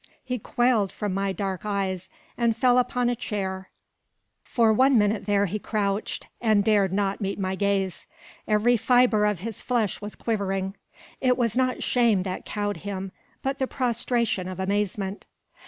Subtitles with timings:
[0.23, 3.69] He quailed from my dark eyes, and fell upon a chair.
[4.41, 8.07] For one minute there he crouched, and dared not meet my gaze;
[8.47, 10.73] every fibre of his flesh was quivering.
[11.21, 13.11] It was not shame that cowed him,
[13.43, 15.27] but the prostration of amazement.